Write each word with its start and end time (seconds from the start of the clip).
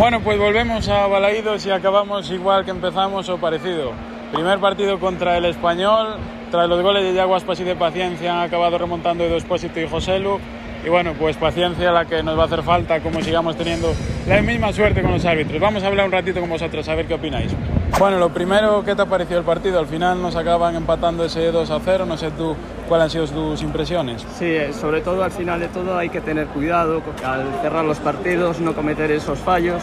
Bueno, 0.00 0.22
pues 0.22 0.38
volvemos 0.38 0.88
a 0.88 1.06
Balaídos 1.08 1.66
y 1.66 1.70
acabamos 1.70 2.30
igual 2.30 2.64
que 2.64 2.70
empezamos 2.70 3.28
o 3.28 3.36
parecido. 3.36 3.92
Primer 4.32 4.58
partido 4.58 4.98
contra 4.98 5.36
el 5.36 5.44
Español, 5.44 6.16
tras 6.50 6.70
los 6.70 6.80
goles 6.80 7.04
de 7.04 7.12
Yaguaspas 7.12 7.60
y 7.60 7.64
de 7.64 7.76
Paciencia 7.76 8.32
han 8.32 8.48
acabado 8.48 8.78
remontando 8.78 9.24
Edo 9.24 9.36
Espósito 9.36 9.78
y 9.78 9.86
Joselu. 9.86 10.40
Y 10.86 10.88
bueno, 10.88 11.12
pues 11.18 11.36
paciencia 11.36 11.92
la 11.92 12.06
que 12.06 12.22
nos 12.22 12.38
va 12.38 12.44
a 12.44 12.46
hacer 12.46 12.62
falta, 12.62 13.00
como 13.00 13.20
sigamos 13.20 13.56
teniendo 13.58 13.92
la 14.26 14.40
misma 14.40 14.72
suerte 14.72 15.02
con 15.02 15.12
los 15.12 15.24
árbitros. 15.26 15.60
Vamos 15.60 15.82
a 15.82 15.88
hablar 15.88 16.06
un 16.06 16.12
ratito 16.12 16.40
con 16.40 16.48
vosotros, 16.48 16.88
a 16.88 16.94
ver 16.94 17.04
qué 17.04 17.12
opináis. 17.12 17.54
Bueno, 17.98 18.18
lo 18.18 18.30
primero, 18.30 18.82
¿qué 18.84 18.94
te 18.94 19.02
ha 19.02 19.06
parecido 19.06 19.38
el 19.38 19.44
partido? 19.44 19.78
Al 19.78 19.86
final 19.86 20.22
nos 20.22 20.34
acaban 20.36 20.74
empatando 20.74 21.24
ese 21.24 21.50
2 21.50 21.70
a 21.70 21.80
0, 21.84 22.06
no 22.06 22.16
sé 22.16 22.30
tú 22.30 22.54
cuáles 22.88 23.04
han 23.04 23.10
sido 23.10 23.26
tus 23.26 23.62
impresiones. 23.62 24.24
Sí, 24.38 24.56
sobre 24.72 25.00
todo 25.02 25.22
al 25.22 25.30
final 25.30 25.60
de 25.60 25.68
todo 25.68 25.96
hay 25.96 26.08
que 26.08 26.20
tener 26.20 26.46
cuidado 26.48 27.02
al 27.24 27.44
cerrar 27.60 27.84
los 27.84 27.98
partidos, 27.98 28.58
no 28.60 28.74
cometer 28.74 29.10
esos 29.10 29.38
fallos, 29.38 29.82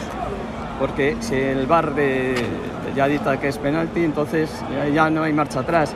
porque 0.79 1.15
si 1.19 1.35
el 1.35 1.67
bar 1.67 1.93
de, 1.93 2.35
ya 2.95 3.07
dita 3.07 3.39
que 3.39 3.49
es 3.49 3.57
penalti, 3.57 4.03
entonces 4.03 4.49
ya 4.93 5.09
no 5.09 5.23
hay 5.23 5.33
marcha 5.33 5.59
atrás. 5.59 5.93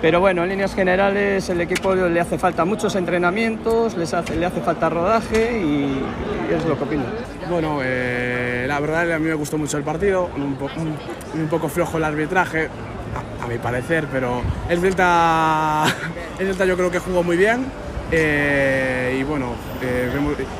Pero 0.00 0.20
bueno, 0.20 0.42
en 0.42 0.50
líneas 0.50 0.74
generales 0.74 1.48
el 1.50 1.60
equipo 1.60 1.94
le 1.94 2.20
hace 2.20 2.38
falta 2.38 2.64
muchos 2.64 2.94
entrenamientos, 2.94 3.96
les 3.96 4.14
hace, 4.14 4.36
le 4.36 4.46
hace 4.46 4.60
falta 4.60 4.88
rodaje 4.88 5.58
y, 5.58 6.00
y 6.50 6.54
es 6.54 6.64
lo 6.64 6.76
que 6.76 6.84
opino. 6.84 7.04
Bueno, 7.48 7.78
eh, 7.82 8.64
la 8.66 8.80
verdad 8.80 9.12
a 9.12 9.18
mí 9.18 9.26
me 9.26 9.34
gustó 9.34 9.56
mucho 9.56 9.78
el 9.78 9.84
partido, 9.84 10.28
un, 10.36 10.56
po 10.56 10.68
un, 10.76 10.96
un 11.40 11.48
poco 11.48 11.68
flojo 11.68 11.96
el 11.98 12.04
arbitraje, 12.04 12.68
a, 13.40 13.46
mi 13.46 13.58
parecer, 13.58 14.08
pero 14.10 14.42
el 14.68 14.80
Delta, 14.80 15.84
el 16.38 16.48
Delta 16.48 16.64
yo 16.64 16.76
creo 16.76 16.90
que 16.90 16.98
jugó 16.98 17.22
muy 17.22 17.36
bien 17.36 17.66
eh, 18.10 19.18
y 19.20 19.22
bueno, 19.24 19.52
eh, 19.82 20.10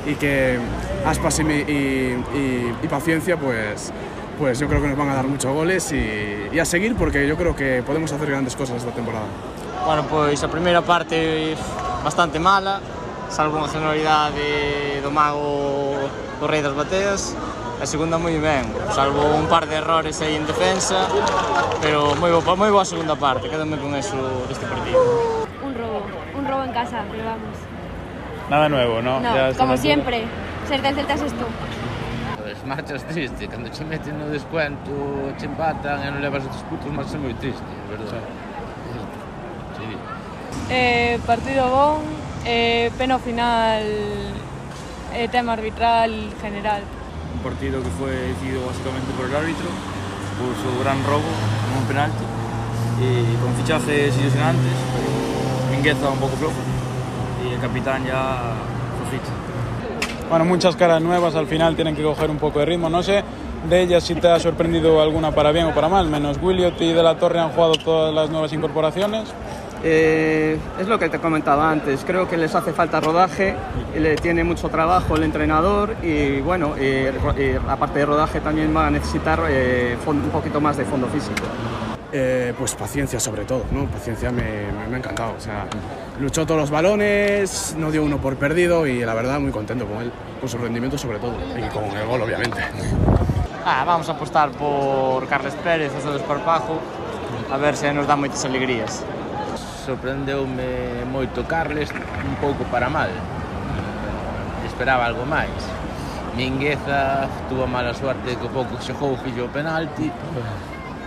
y 0.06 0.14
que 0.14 0.58
Aspas 1.04 1.40
y, 1.40 1.42
y, 1.42 2.88
Paciencia 2.88 3.36
pues 3.36 3.92
pues 4.38 4.58
yo 4.58 4.68
creo 4.68 4.82
que 4.82 4.88
nos 4.88 4.98
van 4.98 5.08
a 5.08 5.14
dar 5.14 5.26
muchos 5.26 5.52
goles 5.52 5.92
y, 5.92 6.58
a 6.58 6.64
seguir 6.64 6.94
porque 6.94 7.26
yo 7.26 7.36
creo 7.36 7.56
que 7.56 7.82
podemos 7.84 8.12
hacer 8.12 8.28
grandes 8.28 8.54
cosas 8.54 8.78
esta 8.78 8.92
temporada. 8.92 9.26
Bueno, 9.84 10.04
pois 10.08 10.42
a 10.42 10.48
primeira 10.48 10.82
parte 10.82 11.54
bastante 12.04 12.38
mala, 12.38 12.80
salvo 13.28 13.58
unha 13.58 13.70
sonoridade 13.70 15.00
do 15.02 15.10
mago 15.10 15.96
do 16.40 16.46
rei 16.46 16.62
das 16.62 16.74
bateas 16.74 17.34
a 17.80 17.84
segunda 17.84 18.16
moi 18.16 18.32
ben, 18.40 18.64
salvo 18.88 19.20
un 19.36 19.44
par 19.52 19.68
de 19.68 19.76
errores 19.76 20.20
aí 20.24 20.34
en 20.34 20.46
defensa, 20.48 21.04
pero 21.84 22.16
moi 22.16 22.32
boa, 22.32 22.56
moi 22.56 22.72
boa 22.72 22.88
segunda 22.88 23.12
parte, 23.20 23.52
quedame 23.52 23.76
con 23.76 23.92
eso 23.92 24.16
deste 24.48 24.64
partido. 24.64 24.96
Un 25.60 25.76
robo, 25.76 26.00
un 26.40 26.44
robo 26.48 26.64
en 26.64 26.72
casa, 26.72 27.04
pero 27.12 27.28
vamos. 27.28 27.56
Nada 28.48 28.68
nuevo, 28.68 29.02
¿no? 29.02 29.20
no 29.20 29.28
ya 29.28 29.52
como 29.52 29.76
siempre, 29.76 30.24
ser 30.68 30.80
del 30.80 30.94
Celta 30.94 31.14
es 31.14 31.36
tú. 31.36 31.44
Pues 32.40 32.64
marchas 32.64 33.04
triste, 33.04 33.46
cando 33.46 33.68
che 33.70 33.84
meten 33.84 34.18
no 34.18 34.26
descuento, 34.32 35.36
che 35.36 35.44
empatan 35.44 36.00
e 36.00 36.08
non 36.10 36.24
levas 36.24 36.48
outros 36.48 36.64
putos, 36.72 36.88
marchas 36.88 37.20
moi 37.20 37.36
triste, 37.36 37.68
verdad? 37.92 38.24
Sí. 39.76 39.84
sí. 39.84 39.96
Eh, 40.72 41.20
partido 41.28 41.68
bon, 41.68 42.00
eh, 42.46 42.90
pena 42.96 43.18
final, 43.18 43.82
eh, 45.14 45.28
tema 45.30 45.54
arbitral 45.54 46.32
general. 46.40 46.82
Un 47.34 47.42
partido 47.42 47.82
que 47.82 47.90
fue 47.90 48.10
decidido 48.10 48.66
básicamente 48.66 49.12
por 49.16 49.26
el 49.26 49.36
árbitro, 49.36 49.66
por 50.38 50.54
su 50.62 50.80
gran 50.82 51.04
robo 51.04 51.26
en 51.26 51.82
un 51.82 51.88
penalti, 51.88 52.24
y 53.02 53.36
con 53.42 53.54
fichajes 53.56 54.16
ilusionantes, 54.16 54.72
pero 54.94 55.76
Mingueza 55.76 56.08
un 56.08 56.18
poco 56.18 56.36
flojo, 56.36 56.54
y 57.44 57.52
el 57.52 57.60
capitán 57.60 58.06
ya 58.06 58.54
flojito 58.98 59.46
bueno, 60.28 60.44
muchas 60.44 60.74
caras 60.74 61.00
nuevas 61.00 61.36
al 61.36 61.46
final 61.46 61.76
tienen 61.76 61.94
que 61.94 62.02
coger 62.02 62.30
un 62.30 62.38
poco 62.38 62.58
de 62.58 62.66
ritmo. 62.66 62.90
No 62.90 63.00
sé 63.00 63.22
de 63.68 63.82
ellas 63.82 64.02
si 64.02 64.16
te 64.16 64.28
ha 64.28 64.40
sorprendido 64.40 65.00
alguna 65.00 65.30
para 65.30 65.52
bien 65.52 65.66
o 65.66 65.74
para 65.74 65.88
mal, 65.88 66.08
menos 66.08 66.38
Williot 66.42 66.80
y 66.80 66.92
De 66.92 67.02
la 67.02 67.16
Torre 67.16 67.38
han 67.38 67.50
jugado 67.50 67.74
todas 67.74 68.12
las 68.12 68.28
nuevas 68.30 68.52
incorporaciones. 68.52 69.32
Eh, 69.84 70.58
es 70.80 70.88
lo 70.88 70.98
que 70.98 71.08
te 71.08 71.18
comentaba 71.18 71.70
antes, 71.70 72.02
creo 72.06 72.28
que 72.28 72.36
les 72.36 72.54
hace 72.54 72.72
falta 72.72 73.00
rodaje, 73.00 73.54
le 73.96 74.16
tiene 74.16 74.42
mucho 74.42 74.68
trabajo 74.68 75.16
el 75.16 75.22
entrenador 75.22 75.94
y 76.02 76.40
bueno, 76.40 76.74
eh, 76.78 77.12
eh, 77.36 77.60
aparte 77.68 78.00
de 78.00 78.06
rodaje 78.06 78.40
también 78.40 78.74
va 78.74 78.86
a 78.86 78.90
necesitar 78.90 79.40
eh, 79.48 79.96
un 80.06 80.30
poquito 80.30 80.60
más 80.60 80.76
de 80.76 80.84
fondo 80.84 81.06
físico. 81.08 81.42
Eh, 82.12 82.54
pues 82.56 82.74
paciencia 82.74 83.20
sobre 83.20 83.44
todo, 83.44 83.64
¿no? 83.72 83.84
Paciencia 83.86 84.30
me, 84.30 84.42
me, 84.42 84.86
me, 84.88 84.94
ha 84.94 84.98
encantado, 84.98 85.34
o 85.36 85.40
sea, 85.40 85.66
luchó 86.18 86.46
todos 86.46 86.60
los 86.60 86.70
balones, 86.70 87.74
no 87.76 87.90
dio 87.90 88.02
uno 88.02 88.18
por 88.18 88.36
perdido 88.36 88.86
y 88.86 89.04
la 89.04 89.12
verdad 89.12 89.38
muy 89.40 89.50
contento 89.50 89.86
con 89.86 90.02
él, 90.02 90.12
con 90.40 90.48
su 90.48 90.56
rendimiento 90.56 90.96
sobre 90.96 91.18
todo 91.18 91.34
y 91.56 91.68
con 91.68 91.84
el 91.84 92.06
gol 92.06 92.22
obviamente. 92.22 92.58
Ah, 93.64 93.84
vamos 93.84 94.08
a 94.08 94.12
apostar 94.12 94.50
por 94.52 95.26
Carles 95.26 95.54
Pérez, 95.56 95.92
o 95.92 96.00
seu 96.00 96.12
desparpajo, 96.12 96.78
a 97.52 97.56
ver 97.58 97.74
se 97.74 97.92
nos 97.92 98.06
dá 98.06 98.14
moitas 98.14 98.44
alegrías. 98.46 99.02
sorprendeume 99.86 101.06
moito 101.06 101.46
Carles 101.46 101.94
un 101.94 102.34
pouco 102.42 102.66
para 102.74 102.90
mal. 102.90 103.08
Esperaba 104.66 105.06
algo 105.06 105.22
máis. 105.22 105.54
Mingueza 106.34 107.30
tuvo 107.48 107.70
mala 107.70 107.94
suerte 107.94 108.34
que 108.34 108.48
pouco 108.50 108.76
xogou 108.82 109.16
fillo 109.22 109.46
o 109.46 109.48
penalti, 109.54 110.10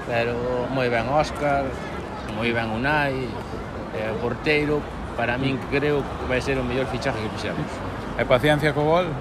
pero 0.08 0.66
moi 0.72 0.88
ben 0.88 1.06
Óscar, 1.12 1.68
moi 2.34 2.50
ben 2.56 2.72
Unai, 2.72 3.28
eh, 3.94 4.16
porteiro, 4.24 4.80
para 5.20 5.36
min 5.38 5.60
creo 5.70 6.02
que 6.02 6.26
vai 6.32 6.40
ser 6.40 6.56
o 6.58 6.64
mellor 6.64 6.88
fichaje 6.88 7.20
que 7.20 7.30
fixemos. 7.36 7.70
E 8.18 8.24
paciencia 8.24 8.72
co 8.72 8.88
gol? 8.88 9.12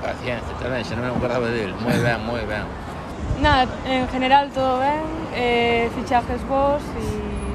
Paciencia 0.00 0.54
tamén, 0.62 0.86
xa 0.86 0.94
non 0.94 1.10
me 1.10 1.12
acordaba 1.12 1.50
del. 1.50 1.74
Moi 1.82 1.98
ben, 1.98 2.22
moi 2.22 2.46
ben. 2.46 2.64
Nada, 3.42 3.68
en 3.84 4.08
general 4.08 4.48
todo 4.54 4.80
ben, 4.80 5.04
eh, 5.34 5.90
fichajes 5.92 6.40
vos 6.46 6.80
e 6.96 7.02
y... 7.02 7.45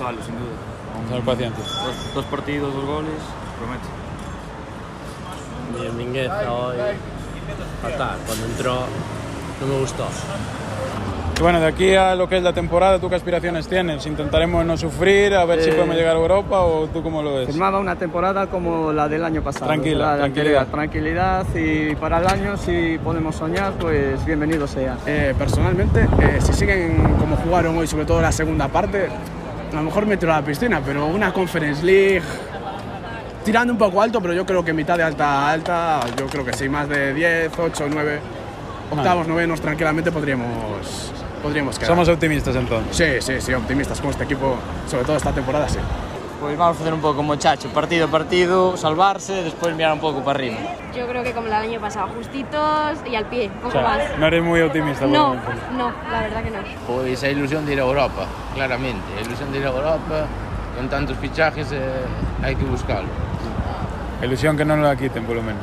Eh, 0.00 0.02
Gonzalo, 0.02 0.22
sin 0.24 0.34
duda. 0.34 0.56
Gonzalo 0.96 1.22
Paciencia. 1.24 1.64
Dos, 1.84 2.14
dos 2.14 2.24
partidos, 2.26 2.74
dos 2.74 2.84
goles, 2.84 3.12
promete. 3.58 3.86
Bien, 5.78 5.96
Mingueza 5.96 6.52
hoy, 6.52 6.76
fatal, 7.82 8.18
cuando 8.26 8.46
entró 8.46 8.74
no 9.60 9.66
me 9.66 9.80
gustó. 9.80 10.06
Y 11.38 11.42
bueno, 11.42 11.60
de 11.60 11.66
aquí 11.66 11.94
a 11.94 12.14
lo 12.14 12.28
que 12.28 12.36
es 12.36 12.42
la 12.42 12.52
temporada, 12.52 12.98
¿tú 12.98 13.08
qué 13.08 13.14
aspiraciones 13.14 13.66
tienes? 13.66 14.04
¿Intentaremos 14.04 14.64
no 14.64 14.76
sufrir, 14.76 15.34
a 15.34 15.44
ver 15.46 15.60
eh, 15.60 15.64
si 15.64 15.70
podemos 15.70 15.96
llegar 15.96 16.16
a 16.16 16.18
Europa 16.18 16.60
o 16.60 16.86
tú 16.88 17.02
cómo 17.02 17.22
lo 17.22 17.36
ves? 17.36 17.46
Firmaba 17.46 17.78
una 17.78 17.96
temporada 17.96 18.46
como 18.48 18.92
la 18.92 19.08
del 19.08 19.24
año 19.24 19.42
pasado. 19.42 19.66
Tranquila, 19.66 20.12
la 20.12 20.18
tranquilidad. 20.18 20.66
Tranquilidad 20.66 21.46
y 21.54 21.94
para 21.96 22.18
el 22.18 22.26
año, 22.26 22.56
si 22.58 22.98
podemos 23.02 23.36
soñar, 23.36 23.72
pues 23.74 24.24
bienvenido 24.26 24.66
sea. 24.66 24.98
Eh, 25.06 25.34
personalmente, 25.38 26.08
eh, 26.20 26.40
si 26.40 26.52
siguen 26.52 27.16
como 27.18 27.36
jugaron 27.36 27.76
hoy, 27.78 27.86
sobre 27.86 28.04
todo 28.04 28.20
la 28.20 28.32
segunda 28.32 28.68
parte, 28.68 29.08
a 29.72 29.76
lo 29.76 29.82
mejor 29.82 30.06
meto 30.06 30.26
a 30.26 30.40
la 30.40 30.42
piscina, 30.42 30.80
pero 30.84 31.06
una 31.06 31.32
Conference 31.32 31.84
League 31.84 32.22
tirando 33.44 33.72
un 33.72 33.78
poco 33.78 34.02
alto, 34.02 34.20
pero 34.20 34.34
yo 34.34 34.44
creo 34.44 34.64
que 34.64 34.72
mitad 34.72 34.96
de 34.96 35.02
alta 35.02 35.50
alta, 35.50 36.00
yo 36.18 36.26
creo 36.26 36.44
que 36.44 36.52
sí, 36.52 36.68
más 36.68 36.88
de 36.88 37.14
10, 37.14 37.52
8, 37.58 37.86
9, 37.90 38.20
octavos, 38.90 39.26
novenos, 39.26 39.60
tranquilamente 39.60 40.12
podríamos 40.12 41.12
podríamos 41.42 41.78
quedar. 41.78 41.88
Somos 41.88 42.08
optimistas 42.08 42.54
entonces. 42.54 42.96
Sí, 42.96 43.32
sí, 43.32 43.40
sí, 43.40 43.54
optimistas 43.54 44.00
con 44.00 44.10
este 44.10 44.24
equipo, 44.24 44.56
sobre 44.88 45.04
todo 45.04 45.16
esta 45.16 45.32
temporada, 45.32 45.68
sí. 45.68 45.78
Pois 46.40 46.56
vamos 46.56 46.76
a 46.76 46.78
facer 46.78 46.94
un 46.94 47.00
pouco 47.00 47.18
como 47.18 47.36
chacho, 47.36 47.68
partido 47.68 48.06
a 48.06 48.08
partido, 48.08 48.74
salvarse, 48.74 49.44
despois 49.44 49.76
mirar 49.76 49.92
un 49.92 50.00
pouco 50.00 50.24
para 50.24 50.38
arriba. 50.38 50.56
Yo 50.96 51.06
creo 51.06 51.22
que 51.22 51.32
como 51.32 51.48
el 51.48 51.52
año 51.52 51.78
pasado, 51.78 52.08
justitos 52.16 52.96
y 53.04 53.14
al 53.14 53.26
pie, 53.26 53.48
un 53.52 53.60
poco 53.60 53.68
o 53.68 53.72
sea, 53.72 53.82
más. 53.82 54.18
No 54.18 54.26
eres 54.26 54.42
muy 54.42 54.62
optimista. 54.62 55.04
No, 55.04 55.34
no, 55.76 55.92
la 56.10 56.20
verdad 56.20 56.42
que 56.42 56.50
no. 56.50 56.58
Pois 56.86 57.22
a 57.22 57.28
ilusión 57.28 57.66
de 57.66 57.74
ir 57.74 57.80
a 57.80 57.82
Europa, 57.84 58.24
claramente. 58.54 59.04
A 59.18 59.20
ilusión 59.20 59.52
de 59.52 59.58
ir 59.58 59.66
a 59.66 59.68
Europa, 59.68 60.24
con 60.76 60.88
tantos 60.88 61.18
fichajes, 61.18 61.72
eh, 61.72 62.08
hai 62.40 62.56
que 62.56 62.64
buscarlo. 62.64 63.12
Ilusión 64.24 64.56
que 64.56 64.64
non 64.64 64.80
la 64.80 64.96
quiten, 64.96 65.28
polo 65.28 65.44
menos. 65.44 65.60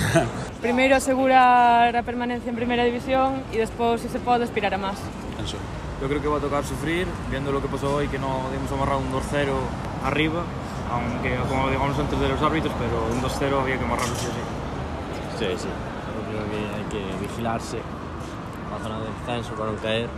Primeiro 0.64 0.96
asegurar 0.96 1.92
a 1.92 2.02
permanencia 2.02 2.48
en 2.48 2.56
Primera 2.56 2.80
División 2.84 3.44
y 3.52 3.60
despois, 3.60 4.00
si 4.00 4.08
se 4.08 4.24
pode, 4.24 4.48
aspirar 4.48 4.72
a 4.72 4.80
más. 4.80 4.96
Eso. 5.36 5.60
Yo 6.00 6.06
creo 6.08 6.22
que 6.22 6.28
va 6.28 6.38
a 6.38 6.40
tocar 6.40 6.64
sufrir, 6.64 7.08
viendo 7.28 7.50
lo 7.50 7.60
que 7.60 7.66
pasó 7.66 7.96
hoy, 7.96 8.06
que 8.06 8.18
no 8.20 8.48
dimos 8.52 8.70
amarrado 8.70 9.00
un 9.00 9.10
2-0 9.10 9.50
arriba, 10.04 10.42
aunque 10.92 11.36
como 11.48 11.68
digamos 11.68 11.98
antes 11.98 12.20
de 12.20 12.28
los 12.28 12.40
árbitros, 12.40 12.72
pero 12.78 13.04
un 13.12 13.20
2-0 13.20 13.60
había 13.60 13.78
que 13.78 13.84
amarrarlo 13.84 14.14
sí. 14.14 14.28
Sí, 15.38 15.46
sí. 15.56 15.68
Yo 15.68 16.20
creo 16.30 16.44
que 16.50 16.58
hay 16.76 16.84
que 16.90 17.26
vigilarse 17.26 17.78
la 18.70 18.78
zona 18.82 19.00
de 19.00 19.06
descenso 19.06 19.54
para 19.54 19.72
no 19.72 19.78
caer. 19.78 20.08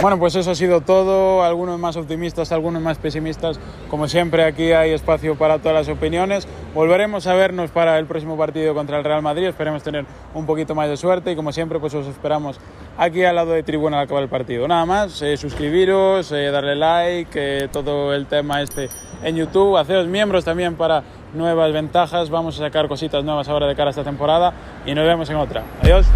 Bueno, 0.00 0.16
pues 0.18 0.36
eso 0.36 0.52
ha 0.52 0.54
sido 0.54 0.80
todo. 0.80 1.42
Algunos 1.42 1.78
más 1.78 1.96
optimistas, 1.96 2.52
algunos 2.52 2.80
más 2.80 2.98
pesimistas. 2.98 3.58
Como 3.90 4.06
siempre, 4.06 4.44
aquí 4.44 4.70
hay 4.70 4.92
espacio 4.92 5.34
para 5.36 5.58
todas 5.58 5.74
las 5.74 5.88
opiniones. 5.88 6.46
Volveremos 6.72 7.26
a 7.26 7.34
vernos 7.34 7.70
para 7.70 7.98
el 7.98 8.06
próximo 8.06 8.36
partido 8.36 8.74
contra 8.74 8.98
el 8.98 9.04
Real 9.04 9.22
Madrid. 9.22 9.46
Esperemos 9.46 9.82
tener 9.82 10.06
un 10.34 10.46
poquito 10.46 10.76
más 10.76 10.88
de 10.88 10.96
suerte 10.96 11.32
y 11.32 11.36
como 11.36 11.50
siempre 11.50 11.80
pues 11.80 11.94
os 11.94 12.06
esperamos 12.06 12.60
aquí 12.96 13.24
al 13.24 13.34
lado 13.34 13.52
de 13.52 13.64
tribuna 13.64 13.98
al 13.98 14.04
acabar 14.04 14.22
el 14.22 14.28
partido. 14.28 14.68
Nada 14.68 14.86
más, 14.86 15.20
eh, 15.22 15.36
suscribiros, 15.36 16.30
eh, 16.30 16.50
darle 16.52 16.76
like, 16.76 17.30
eh, 17.34 17.68
todo 17.68 18.14
el 18.14 18.26
tema 18.26 18.62
este 18.62 18.88
en 19.24 19.34
YouTube, 19.34 19.76
haceros 19.76 20.06
miembros 20.06 20.44
también 20.44 20.76
para 20.76 21.02
nuevas 21.34 21.72
ventajas. 21.72 22.30
Vamos 22.30 22.56
a 22.60 22.64
sacar 22.64 22.86
cositas 22.86 23.24
nuevas 23.24 23.48
ahora 23.48 23.66
de 23.66 23.74
cara 23.74 23.88
a 23.88 23.90
esta 23.90 24.04
temporada 24.04 24.52
y 24.86 24.94
nos 24.94 25.04
vemos 25.04 25.28
en 25.30 25.36
otra. 25.36 25.64
Adiós. 25.82 26.06